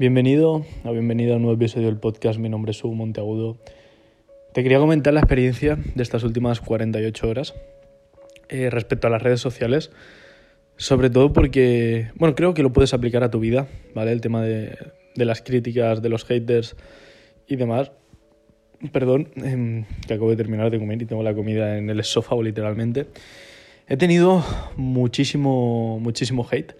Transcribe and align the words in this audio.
Bienvenido 0.00 0.64
o 0.82 0.92
bienvenido 0.92 1.34
a 1.34 1.36
un 1.36 1.42
nuevo 1.42 1.56
episodio 1.56 1.88
del 1.88 1.98
podcast. 1.98 2.38
Mi 2.38 2.48
nombre 2.48 2.70
es 2.70 2.82
Hugo 2.82 2.94
Monteagudo. 2.94 3.58
Te 4.54 4.62
quería 4.62 4.78
comentar 4.78 5.12
la 5.12 5.20
experiencia 5.20 5.76
de 5.94 6.02
estas 6.02 6.24
últimas 6.24 6.62
48 6.62 7.28
horas 7.28 7.54
eh, 8.48 8.70
respecto 8.70 9.08
a 9.08 9.10
las 9.10 9.20
redes 9.20 9.42
sociales. 9.42 9.90
Sobre 10.78 11.10
todo 11.10 11.34
porque, 11.34 12.12
bueno, 12.14 12.34
creo 12.34 12.54
que 12.54 12.62
lo 12.62 12.72
puedes 12.72 12.94
aplicar 12.94 13.22
a 13.24 13.30
tu 13.30 13.40
vida, 13.40 13.68
¿vale? 13.94 14.12
El 14.12 14.22
tema 14.22 14.40
de, 14.40 14.74
de 15.16 15.24
las 15.26 15.42
críticas, 15.42 16.00
de 16.00 16.08
los 16.08 16.24
haters 16.24 16.76
y 17.46 17.56
demás. 17.56 17.92
Perdón, 18.92 19.28
eh, 19.36 19.84
que 20.06 20.14
acabo 20.14 20.30
de 20.30 20.36
terminar 20.36 20.70
de 20.70 20.78
comer 20.78 21.02
y 21.02 21.04
tengo 21.04 21.22
la 21.22 21.34
comida 21.34 21.76
en 21.76 21.90
el 21.90 22.00
esófago 22.00 22.42
literalmente. 22.42 23.08
He 23.86 23.98
tenido 23.98 24.42
muchísimo, 24.78 26.00
muchísimo 26.00 26.48
hate 26.50 26.72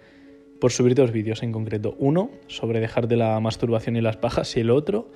por 0.61 0.71
subir 0.71 0.93
dos 0.93 1.11
vídeos 1.11 1.41
en 1.41 1.51
concreto. 1.51 1.95
Uno 1.97 2.29
sobre 2.45 2.79
dejar 2.79 3.07
de 3.07 3.17
la 3.17 3.37
masturbación 3.39 3.95
y 3.95 4.01
las 4.01 4.15
pajas 4.15 4.55
y 4.55 4.59
el 4.59 4.69
otro 4.69 5.09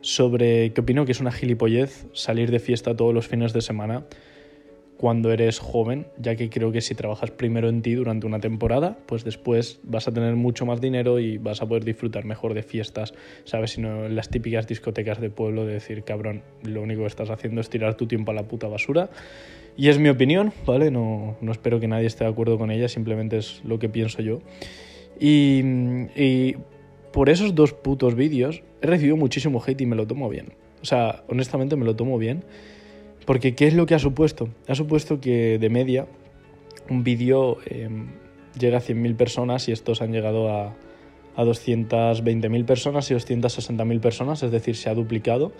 sobre 0.00 0.72
que 0.72 0.80
opino 0.80 1.04
que 1.04 1.12
es 1.12 1.20
una 1.20 1.32
gilipollez 1.32 2.06
salir 2.14 2.50
de 2.50 2.58
fiesta 2.58 2.96
todos 2.96 3.12
los 3.12 3.28
fines 3.28 3.52
de 3.52 3.60
semana 3.60 4.06
cuando 4.96 5.30
eres 5.30 5.58
joven, 5.58 6.06
ya 6.18 6.36
que 6.36 6.48
creo 6.48 6.72
que 6.72 6.80
si 6.80 6.94
trabajas 6.94 7.30
primero 7.30 7.68
en 7.68 7.82
ti 7.82 7.94
durante 7.94 8.26
una 8.26 8.40
temporada, 8.40 8.98
pues 9.06 9.24
después 9.24 9.78
vas 9.82 10.08
a 10.08 10.12
tener 10.12 10.36
mucho 10.36 10.64
más 10.64 10.80
dinero 10.80 11.18
y 11.18 11.38
vas 11.38 11.60
a 11.60 11.66
poder 11.66 11.84
disfrutar 11.84 12.24
mejor 12.24 12.54
de 12.54 12.62
fiestas, 12.62 13.12
¿sabes? 13.44 13.72
Sino 13.72 14.06
en 14.06 14.16
las 14.16 14.30
típicas 14.30 14.66
discotecas 14.66 15.20
de 15.20 15.28
pueblo 15.28 15.66
de 15.66 15.74
decir, 15.74 16.02
cabrón, 16.02 16.42
lo 16.62 16.82
único 16.82 17.02
que 17.02 17.08
estás 17.08 17.30
haciendo 17.30 17.60
es 17.60 17.68
tirar 17.68 17.96
tu 17.96 18.06
tiempo 18.06 18.30
a 18.30 18.34
la 18.34 18.48
puta 18.48 18.68
basura. 18.68 19.10
Y 19.76 19.88
es 19.88 19.98
mi 19.98 20.08
opinión, 20.08 20.52
¿vale? 20.64 20.90
No, 20.90 21.36
no 21.42 21.52
espero 21.52 21.78
que 21.78 21.88
nadie 21.88 22.06
esté 22.06 22.24
de 22.24 22.30
acuerdo 22.30 22.56
con 22.56 22.70
ella, 22.70 22.88
simplemente 22.88 23.36
es 23.36 23.60
lo 23.64 23.78
que 23.78 23.90
pienso 23.90 24.22
yo. 24.22 24.40
Y, 25.20 25.60
y 26.16 26.56
por 27.12 27.28
esos 27.28 27.54
dos 27.54 27.74
putos 27.74 28.14
vídeos 28.14 28.62
he 28.80 28.86
recibido 28.86 29.16
muchísimo 29.16 29.62
hate 29.66 29.82
y 29.82 29.86
me 29.86 29.96
lo 29.96 30.06
tomo 30.06 30.30
bien. 30.30 30.54
O 30.80 30.84
sea, 30.86 31.24
honestamente 31.28 31.76
me 31.76 31.84
lo 31.84 31.96
tomo 31.96 32.16
bien. 32.16 32.44
Porque 33.26 33.54
¿qué 33.54 33.66
es 33.66 33.74
lo 33.74 33.86
que 33.86 33.94
ha 33.94 33.98
supuesto? 33.98 34.48
Ha 34.68 34.74
supuesto 34.74 35.20
que 35.20 35.58
de 35.58 35.68
media 35.68 36.06
un 36.88 37.02
vídeo 37.02 37.58
eh, 37.66 37.88
llega 38.58 38.78
a 38.78 38.80
100.000 38.80 39.16
personas 39.16 39.68
y 39.68 39.72
estos 39.72 40.00
han 40.00 40.12
llegado 40.12 40.48
a, 40.48 40.74
a 41.36 41.44
220.000 41.44 42.64
personas 42.64 43.10
y 43.10 43.14
260.000 43.14 44.00
personas, 44.00 44.42
es 44.42 44.50
decir, 44.50 44.76
se 44.76 44.88
ha 44.88 44.94
duplicado. 44.94 45.52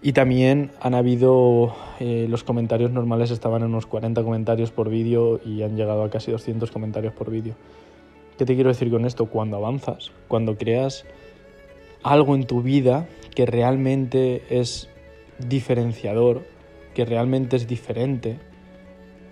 Y 0.00 0.12
también 0.12 0.70
han 0.80 0.94
habido, 0.94 1.74
eh, 1.98 2.26
los 2.28 2.44
comentarios 2.44 2.92
normales 2.92 3.32
estaban 3.32 3.62
en 3.62 3.68
unos 3.70 3.86
40 3.86 4.22
comentarios 4.22 4.70
por 4.70 4.88
vídeo 4.88 5.40
y 5.44 5.62
han 5.62 5.76
llegado 5.76 6.04
a 6.04 6.10
casi 6.10 6.30
200 6.30 6.70
comentarios 6.70 7.12
por 7.12 7.30
vídeo. 7.30 7.54
¿Qué 8.38 8.44
te 8.44 8.54
quiero 8.54 8.68
decir 8.68 8.90
con 8.90 9.04
esto? 9.04 9.26
Cuando 9.26 9.56
avanzas, 9.56 10.12
cuando 10.28 10.56
creas 10.56 11.04
algo 12.04 12.36
en 12.36 12.46
tu 12.46 12.62
vida 12.62 13.08
que 13.34 13.44
realmente 13.46 14.42
es 14.50 14.88
diferenciador, 15.40 16.44
que 16.98 17.04
realmente 17.04 17.54
es 17.54 17.68
diferente, 17.68 18.40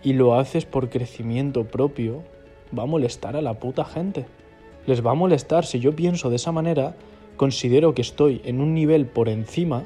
y 0.05 0.13
lo 0.13 0.37
haces 0.37 0.65
por 0.65 0.89
crecimiento 0.89 1.65
propio, 1.65 2.23
va 2.79 2.85
a 2.85 2.87
molestar 2.87 3.35
a 3.35 3.43
la 3.43 3.55
puta 3.55 3.85
gente. 3.85 4.25
Les 4.87 5.05
va 5.05 5.11
a 5.11 5.15
molestar. 5.15 5.67
Si 5.67 5.81
yo 5.81 5.97
pienso 5.97 6.31
de 6.31 6.37
esa 6.37 6.53
manera, 6.53 6.95
considero 7.37 7.93
que 7.93 8.03
estoy 8.03 8.41
en 8.45 8.61
un 8.61 8.73
nivel 8.73 9.07
por 9.07 9.29
encima 9.29 9.83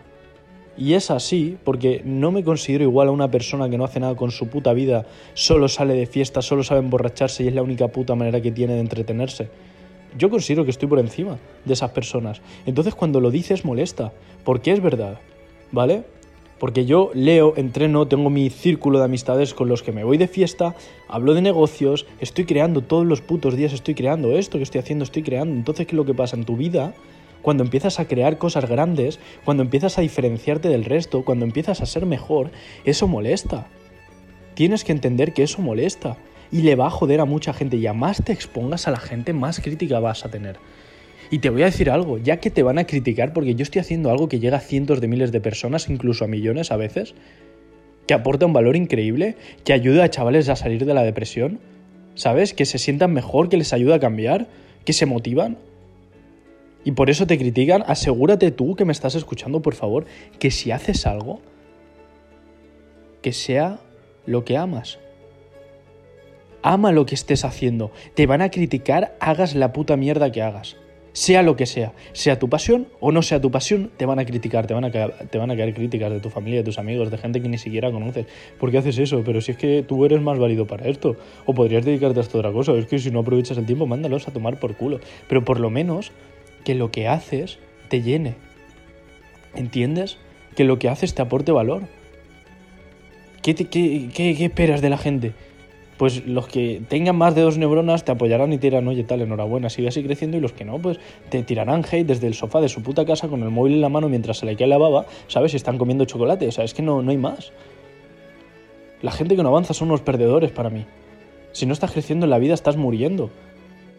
y 0.77 0.93
es 0.93 1.11
así 1.11 1.57
porque 1.65 2.03
no 2.05 2.31
me 2.31 2.45
considero 2.45 2.85
igual 2.85 3.09
a 3.09 3.13
una 3.13 3.31
persona 3.31 3.71
que 3.71 3.79
no 3.79 3.85
hace 3.85 3.99
nada 3.99 4.15
con 4.15 4.31
su 4.31 4.49
puta 4.49 4.75
vida, 4.75 5.07
solo 5.33 5.67
sale 5.67 5.95
de 5.95 6.05
fiesta, 6.05 6.43
solo 6.43 6.63
sabe 6.63 6.81
emborracharse 6.81 7.45
y 7.45 7.49
es 7.49 7.55
la 7.55 7.63
única 7.63 7.89
puta 7.89 8.15
manera 8.15 8.43
que 8.43 8.53
tiene 8.53 8.75
de 8.75 8.81
entretenerse. 8.81 9.49
Yo 10.19 10.29
considero 10.29 10.67
que 10.67 10.71
estoy 10.71 10.87
por 10.87 10.99
encima 10.99 11.39
de 11.65 11.73
esas 11.73 11.93
personas. 11.93 12.43
Entonces 12.67 12.95
cuando 12.95 13.23
lo 13.23 13.31
dices 13.31 13.65
molesta, 13.65 14.13
porque 14.45 14.71
es 14.71 14.83
verdad, 14.83 15.19
¿vale? 15.73 16.05
Porque 16.61 16.85
yo 16.85 17.11
leo, 17.15 17.55
entreno, 17.57 18.07
tengo 18.07 18.31
mi 18.31 18.51
círculo 18.51 18.99
de 18.99 19.07
amistades 19.07 19.55
con 19.55 19.69
los 19.69 19.83
que 19.83 19.91
me 19.91 20.05
voy 20.05 20.19
de 20.19 20.29
fiesta, 20.29 20.77
hablo 21.09 21.35
de 21.35 21.41
negocios, 21.41 22.07
estoy 22.21 22.45
creando 22.45 22.83
todos 22.83 23.07
los 23.07 23.23
putos 23.23 23.57
días, 23.57 23.73
estoy 23.73 23.95
creando 23.95 24.37
esto 24.37 24.59
que 24.59 24.65
estoy 24.65 24.81
haciendo, 24.81 25.05
estoy 25.05 25.23
creando. 25.23 25.57
Entonces, 25.57 25.87
¿qué 25.87 25.93
es 25.93 25.97
lo 25.97 26.05
que 26.05 26.15
pasa 26.15 26.37
en 26.37 26.45
tu 26.45 26.57
vida? 26.57 26.95
cuando 27.43 27.65
empiezas 27.65 27.99
a 27.99 28.07
crear 28.07 28.37
cosas 28.37 28.69
grandes, 28.69 29.19
cuando 29.47 29.63
empiezas 29.63 29.97
a 29.97 30.03
diferenciarte 30.03 30.69
del 30.69 30.85
resto, 30.85 31.25
cuando 31.25 31.47
empiezas 31.47 31.81
a 31.81 31.87
ser 31.87 32.05
mejor, 32.05 32.51
eso 32.85 33.09
molesta. 33.09 33.67
Tienes 34.55 34.85
que 34.85 34.93
entender 34.93 35.33
que 35.33 35.45
eso 35.45 35.63
molesta 35.63 36.19
y 36.53 36.63
le 36.63 36.77
va 36.77 36.89
a 36.89 36.91
joder 36.91 37.21
a 37.21 37.25
mucha 37.25 37.53
gente 37.53 37.77
y 37.77 37.87
a 37.87 37.93
más 37.93 38.23
te 38.23 38.33
expongas 38.33 38.89
a 38.89 38.91
la 38.91 38.99
gente, 38.99 39.33
más 39.33 39.61
crítica 39.61 40.01
vas 40.01 40.25
a 40.25 40.31
tener. 40.31 40.59
Y 41.31 41.39
te 41.39 41.51
voy 41.51 41.63
a 41.63 41.67
decir 41.67 41.91
algo, 41.91 42.19
ya 42.19 42.39
que 42.39 42.51
te 42.51 42.63
van 42.63 42.79
a 42.79 42.85
criticar 42.85 43.33
porque 43.33 43.55
yo 43.55 43.63
estoy 43.63 43.81
haciendo 43.81 44.11
algo 44.11 44.29
que 44.29 44.41
llega 44.41 44.57
a 44.57 44.61
cientos 44.61 45.01
de 45.01 45.09
miles 45.09 45.31
de 45.31 45.41
personas, 45.41 45.89
incluso 45.89 46.25
a 46.25 46.29
millones 46.29 46.73
a 46.73 46.77
veces, 46.77 47.15
que 48.07 48.15
aporta 48.15 48.47
un 48.47 48.53
valor 48.53 48.75
increíble, 48.75 49.37
que 49.65 49.73
ayuda 49.73 50.05
a 50.05 50.11
chavales 50.11 50.49
a 50.49 50.57
salir 50.57 50.85
de 50.85 50.95
la 50.95 51.05
depresión, 51.05 51.61
¿sabes? 52.17 52.53
Que 52.53 52.67
se 52.67 52.79
sientan 52.79 53.13
mejor, 53.13 53.49
que 53.49 53.57
les 53.57 53.73
ayuda 53.73 53.97
a 53.97 54.01
cambiar, 54.01 54.49
que 54.85 54.93
se 54.93 55.07
motivan 55.07 55.59
y 56.85 56.93
por 56.93 57.11
eso 57.11 57.27
te 57.27 57.39
critican, 57.39 57.85
asegúrate 57.87 58.51
tú 58.51 58.75
que 58.75 58.85
me 58.85 58.93
estás 58.93 59.15
escuchando, 59.15 59.61
por 59.61 59.75
favor, 59.75 60.07
que 60.39 60.51
si 60.51 60.71
haces 60.71 61.07
algo, 61.07 61.41
que 63.21 63.33
sea 63.33 63.81
lo 64.27 64.45
que 64.45 64.57
amas. 64.57 64.99
Ama 66.63 66.93
lo 66.93 67.07
que 67.07 67.15
estés 67.15 67.45
haciendo. 67.45 67.91
Te 68.15 68.27
van 68.27 68.43
a 68.43 68.51
criticar, 68.51 69.17
hagas 69.21 69.55
la 69.55 69.73
puta 69.73 69.97
mierda 69.97 70.33
que 70.33 70.43
hagas. 70.43 70.77
Sea 71.13 71.43
lo 71.43 71.57
que 71.57 71.67
sea, 71.67 71.93
sea 72.13 72.39
tu 72.39 72.49
pasión 72.49 72.87
o 73.01 73.11
no 73.11 73.23
sea 73.23 73.41
tu 73.41 73.51
pasión, 73.51 73.91
te 73.97 74.07
van 74.07 74.21
a 74.21 74.25
criticar, 74.25 74.67
te 74.67 74.75
van 74.75 74.85
a, 74.85 74.93
caer, 74.93 75.13
te 75.29 75.39
van 75.39 75.51
a 75.51 75.57
críticas 75.57 76.13
de 76.13 76.21
tu 76.21 76.31
familia, 76.31 76.61
de 76.61 76.65
tus 76.65 76.79
amigos, 76.79 77.11
de 77.11 77.19
gente 77.19 77.43
que 77.43 77.49
ni 77.49 77.59
siquiera 77.59 77.91
conoces. 77.91 78.27
¿Por 78.59 78.71
qué 78.71 78.79
haces 78.79 78.99
eso? 78.99 79.23
Pero 79.25 79.41
si 79.41 79.53
es 79.53 79.59
que 79.59 79.83
tú 79.83 80.05
eres 80.05 80.21
más 80.21 80.39
válido 80.39 80.67
para 80.67 80.87
esto, 80.89 81.17
o 81.47 81.55
podrías 81.55 81.85
dedicarte 81.85 82.21
a 82.21 82.23
otra 82.23 82.53
cosa, 82.53 82.73
es 82.75 82.87
que 82.87 82.99
si 82.99 83.11
no 83.11 83.21
aprovechas 83.21 83.59
el 83.59 83.67
tiempo, 83.67 83.87
mándalos 83.87 84.29
a 84.29 84.33
tomar 84.33 84.61
por 84.61 84.77
culo. 84.77 85.01
Pero 85.29 85.45
por 85.45 85.59
lo 85.59 85.71
menos 85.71 86.13
que 86.65 86.75
lo 86.75 86.91
que 86.91 87.09
haces 87.09 87.59
te 87.89 88.03
llene. 88.03 88.35
¿Entiendes? 89.55 90.19
Que 90.55 90.65
lo 90.65 90.79
que 90.79 90.89
haces 90.89 91.15
te 91.15 91.23
aporte 91.23 91.53
valor. 91.53 91.83
¿Qué, 93.43 93.55
qué, 93.55 94.45
esperas 94.45 94.81
de 94.83 94.91
la 94.91 94.99
gente? 94.99 95.33
Pues 96.01 96.27
los 96.27 96.47
que 96.47 96.81
tengan 96.89 97.15
más 97.15 97.35
de 97.35 97.43
dos 97.43 97.59
neuronas 97.59 98.07
te 98.07 98.13
apoyarán 98.13 98.55
y 98.55 98.57
te 98.57 98.69
dirán, 98.69 98.89
oye, 98.89 99.05
tal, 99.05 99.21
enhorabuena, 99.21 99.69
sigue 99.69 99.89
así 99.89 100.03
creciendo. 100.03 100.39
Y 100.39 100.41
los 100.41 100.55
que 100.55 100.65
no, 100.65 100.79
pues 100.79 100.99
te 101.29 101.43
tirarán 101.43 101.85
hate 101.85 102.07
desde 102.07 102.27
el 102.27 102.33
sofá 102.33 102.63
de 102.63 102.71
su 102.71 102.83
puta 102.83 103.05
casa 103.05 103.29
con 103.29 103.43
el 103.43 103.51
móvil 103.51 103.75
en 103.75 103.83
la 103.83 103.91
mano 103.91 104.09
mientras 104.09 104.39
se 104.39 104.47
le 104.47 104.57
cae 104.57 104.67
la 104.67 104.79
baba, 104.79 105.05
¿sabes? 105.29 105.51
Si 105.51 105.59
están 105.59 105.77
comiendo 105.77 106.07
chocolate. 106.07 106.49
O 106.49 106.53
sea, 106.53 106.65
es 106.65 106.73
que 106.73 106.81
no, 106.81 107.03
no 107.03 107.11
hay 107.11 107.19
más. 107.19 107.53
La 109.03 109.13
gente 109.13 109.37
que 109.37 109.43
no 109.43 109.51
avanza 109.51 109.75
son 109.75 109.89
unos 109.89 110.01
perdedores 110.01 110.51
para 110.53 110.71
mí. 110.71 110.87
Si 111.53 111.67
no 111.67 111.75
estás 111.75 111.93
creciendo 111.93 112.25
en 112.25 112.31
la 112.31 112.39
vida, 112.39 112.55
estás 112.55 112.79
muriendo. 112.79 113.29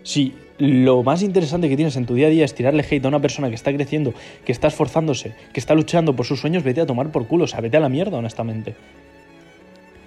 Si 0.02 0.34
lo 0.58 1.04
más 1.04 1.22
interesante 1.22 1.70
que 1.70 1.76
tienes 1.76 1.98
en 1.98 2.08
tu 2.08 2.16
día 2.16 2.26
a 2.26 2.30
día 2.32 2.46
es 2.46 2.56
tirarle 2.56 2.84
hate 2.84 3.06
a 3.06 3.10
una 3.10 3.22
persona 3.22 3.50
que 3.50 3.56
está 3.56 3.72
creciendo, 3.72 4.16
que 4.44 4.52
está 4.52 4.70
esforzándose, 4.70 5.36
que 5.54 5.60
está 5.60 5.76
luchando 5.76 6.16
por 6.16 6.26
sus 6.26 6.40
sueños, 6.40 6.64
vete 6.64 6.82
a 6.82 6.88
tomar 6.88 7.12
por 7.12 7.28
culo, 7.28 7.44
o 7.44 7.48
sea, 7.48 7.62
vete 7.62 7.78
a 7.78 7.80
la 7.80 7.90
mierda, 7.90 8.18
honestamente. 8.18 8.74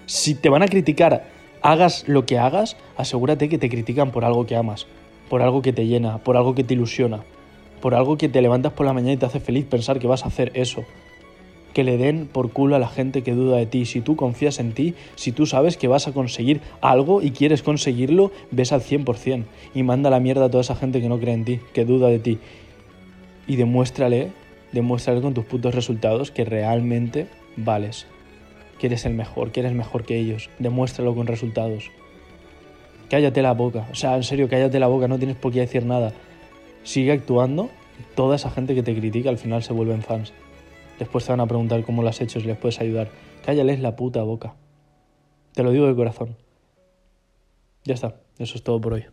Si 0.06 0.34
te 0.34 0.48
van 0.48 0.64
a 0.64 0.66
criticar, 0.66 1.43
hagas 1.64 2.06
lo 2.06 2.26
que 2.26 2.38
hagas, 2.38 2.76
asegúrate 2.98 3.48
que 3.48 3.56
te 3.56 3.70
critican 3.70 4.10
por 4.10 4.26
algo 4.26 4.44
que 4.44 4.54
amas, 4.54 4.86
por 5.30 5.40
algo 5.40 5.62
que 5.62 5.72
te 5.72 5.86
llena, 5.86 6.18
por 6.18 6.36
algo 6.36 6.54
que 6.54 6.62
te 6.62 6.74
ilusiona, 6.74 7.20
por 7.80 7.94
algo 7.94 8.18
que 8.18 8.28
te 8.28 8.42
levantas 8.42 8.74
por 8.74 8.84
la 8.84 8.92
mañana 8.92 9.14
y 9.14 9.16
te 9.16 9.24
hace 9.24 9.40
feliz 9.40 9.64
pensar 9.64 9.98
que 9.98 10.06
vas 10.06 10.24
a 10.24 10.28
hacer 10.28 10.52
eso 10.54 10.84
que 11.72 11.82
le 11.82 11.96
den 11.96 12.28
por 12.30 12.52
culo 12.52 12.76
a 12.76 12.78
la 12.78 12.86
gente 12.86 13.22
que 13.22 13.32
duda 13.32 13.56
de 13.56 13.66
ti. 13.66 13.84
Si 13.84 14.00
tú 14.00 14.14
confías 14.14 14.60
en 14.60 14.74
ti, 14.74 14.94
si 15.16 15.32
tú 15.32 15.44
sabes 15.44 15.76
que 15.76 15.88
vas 15.88 16.06
a 16.06 16.12
conseguir 16.12 16.60
algo 16.80 17.20
y 17.20 17.32
quieres 17.32 17.64
conseguirlo, 17.64 18.30
ves 18.52 18.70
al 18.70 18.80
100% 18.80 19.44
y 19.74 19.82
manda 19.82 20.08
la 20.08 20.20
mierda 20.20 20.44
a 20.44 20.50
toda 20.50 20.60
esa 20.60 20.76
gente 20.76 21.00
que 21.00 21.08
no 21.08 21.18
cree 21.18 21.34
en 21.34 21.44
ti, 21.44 21.60
que 21.72 21.84
duda 21.84 22.08
de 22.08 22.20
ti. 22.20 22.38
Y 23.48 23.56
demuéstrale, 23.56 24.30
demuéstrale 24.70 25.20
con 25.20 25.34
tus 25.34 25.46
putos 25.46 25.74
resultados 25.74 26.30
que 26.30 26.44
realmente 26.44 27.26
vales, 27.56 28.06
que 28.78 28.86
eres 28.86 29.04
el 29.04 29.14
mejor, 29.14 29.52
que 29.52 29.60
eres 29.60 29.72
mejor 29.72 30.04
que 30.04 30.18
ellos. 30.18 30.50
Demuéstralo 30.58 31.14
con 31.14 31.26
resultados. 31.26 31.90
Cállate 33.10 33.42
la 33.42 33.52
boca, 33.52 33.86
o 33.92 33.94
sea, 33.94 34.16
en 34.16 34.22
serio, 34.22 34.48
cállate 34.48 34.80
la 34.80 34.88
boca, 34.88 35.08
no 35.08 35.18
tienes 35.18 35.36
por 35.36 35.52
qué 35.52 35.60
decir 35.60 35.84
nada. 35.84 36.12
Sigue 36.82 37.12
actuando, 37.12 37.70
toda 38.14 38.36
esa 38.36 38.50
gente 38.50 38.74
que 38.74 38.82
te 38.82 38.94
critica 38.94 39.30
al 39.30 39.38
final 39.38 39.62
se 39.62 39.72
vuelven 39.72 40.02
fans. 40.02 40.32
Después 40.98 41.24
te 41.24 41.32
van 41.32 41.40
a 41.40 41.46
preguntar 41.46 41.82
cómo 41.84 42.02
lo 42.02 42.08
has 42.08 42.20
hecho, 42.20 42.40
si 42.40 42.46
les 42.46 42.56
puedes 42.56 42.80
ayudar. 42.80 43.08
Cállales 43.44 43.80
la 43.80 43.96
puta 43.96 44.22
boca. 44.22 44.54
Te 45.52 45.62
lo 45.62 45.70
digo 45.70 45.86
de 45.86 45.94
corazón. 45.94 46.36
Ya 47.84 47.94
está, 47.94 48.16
eso 48.38 48.56
es 48.56 48.62
todo 48.62 48.80
por 48.80 48.94
hoy. 48.94 49.04